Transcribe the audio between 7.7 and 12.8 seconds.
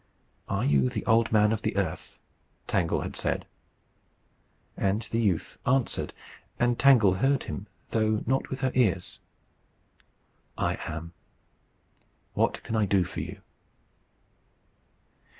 though not with her ears: "I am. What can